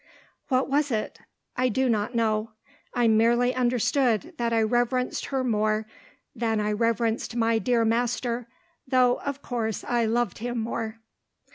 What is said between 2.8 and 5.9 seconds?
I merely understood that I reverenced her more